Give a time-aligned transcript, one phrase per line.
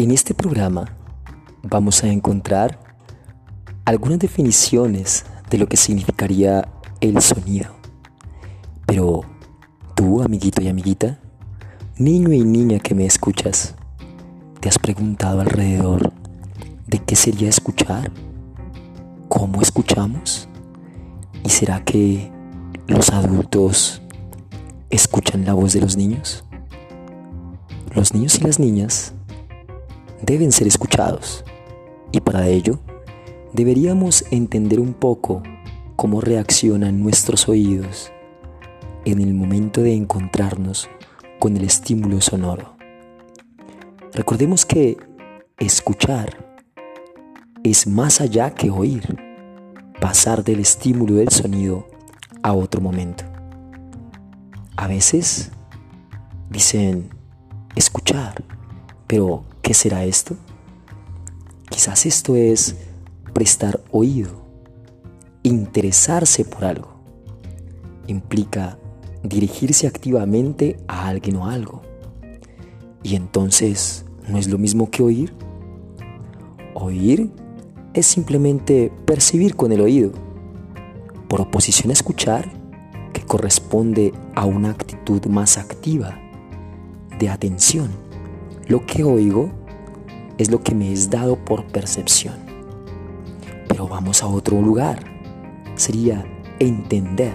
[0.00, 0.96] En este programa
[1.62, 2.80] vamos a encontrar
[3.84, 6.66] algunas definiciones de lo que significaría
[7.02, 7.68] el sonido.
[8.86, 9.26] Pero
[9.94, 11.20] tú, amiguito y amiguita,
[11.98, 13.74] niño y niña que me escuchas,
[14.60, 16.14] ¿te has preguntado alrededor
[16.86, 18.10] de qué sería escuchar?
[19.28, 20.48] ¿Cómo escuchamos?
[21.44, 22.32] ¿Y será que
[22.86, 24.00] los adultos
[24.88, 26.46] escuchan la voz de los niños?
[27.94, 29.12] Los niños y las niñas
[30.22, 31.44] deben ser escuchados
[32.12, 32.78] y para ello
[33.52, 35.42] deberíamos entender un poco
[35.96, 38.12] cómo reaccionan nuestros oídos
[39.04, 40.88] en el momento de encontrarnos
[41.38, 42.76] con el estímulo sonoro.
[44.12, 44.98] Recordemos que
[45.58, 46.50] escuchar
[47.62, 49.16] es más allá que oír,
[50.00, 51.86] pasar del estímulo del sonido
[52.42, 53.24] a otro momento.
[54.76, 55.50] A veces
[56.48, 57.10] dicen
[57.76, 58.42] escuchar,
[59.10, 60.36] pero ¿qué será esto?
[61.68, 62.76] Quizás esto es
[63.32, 64.30] prestar oído,
[65.42, 66.92] interesarse por algo.
[68.06, 68.78] Implica
[69.24, 71.82] dirigirse activamente a alguien o algo.
[73.02, 75.34] Y entonces, ¿no es lo mismo que oír?
[76.74, 77.32] Oír
[77.94, 80.12] es simplemente percibir con el oído,
[81.26, 82.48] por oposición a escuchar,
[83.12, 86.16] que corresponde a una actitud más activa,
[87.18, 88.09] de atención.
[88.70, 89.50] Lo que oigo
[90.38, 92.36] es lo que me es dado por percepción.
[93.66, 95.00] Pero vamos a otro lugar.
[95.74, 96.24] Sería
[96.60, 97.34] entender.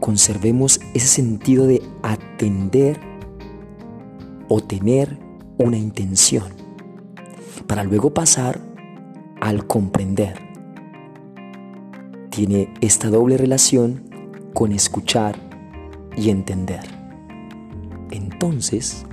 [0.00, 2.98] Conservemos ese sentido de atender
[4.48, 5.16] o tener
[5.56, 6.48] una intención
[7.68, 8.60] para luego pasar
[9.40, 10.34] al comprender.
[12.30, 14.10] Tiene esta doble relación
[14.52, 15.36] con escuchar
[16.16, 16.82] y entender.
[18.10, 19.06] Entonces,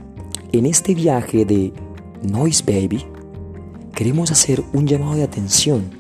[0.58, 1.72] en este viaje de
[2.24, 3.06] Noise Baby,
[3.94, 5.92] queremos hacer un llamado de atención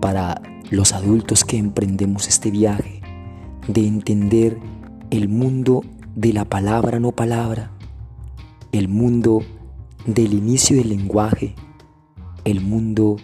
[0.00, 0.40] para
[0.70, 3.00] los adultos que emprendemos este viaje
[3.66, 4.58] de entender
[5.10, 5.82] el mundo
[6.14, 7.72] de la palabra no palabra,
[8.70, 9.42] el mundo
[10.06, 11.56] del inicio del lenguaje,
[12.44, 13.16] el mundo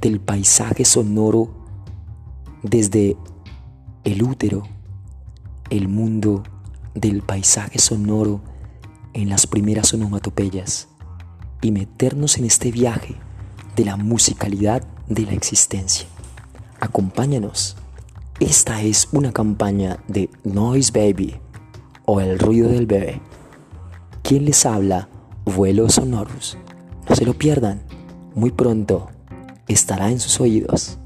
[0.00, 1.48] del paisaje sonoro
[2.64, 3.16] desde
[4.02, 4.64] el útero,
[5.70, 6.42] el mundo
[6.94, 8.51] del paisaje sonoro
[9.14, 10.88] en las primeras onomatopeyas
[11.60, 13.16] y meternos en este viaje
[13.76, 16.06] de la musicalidad de la existencia.
[16.80, 17.76] Acompáñanos.
[18.40, 21.36] Esta es una campaña de Noise Baby
[22.04, 23.20] o el ruido del bebé.
[24.22, 25.08] ¿Quién les habla?
[25.44, 26.58] Vuelos sonoros.
[27.08, 27.82] No se lo pierdan.
[28.34, 29.10] Muy pronto
[29.68, 30.98] estará en sus oídos.